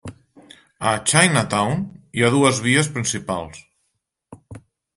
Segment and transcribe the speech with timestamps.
[0.87, 1.83] Ha Chinatown,
[2.19, 3.63] hi ha dues vies principals.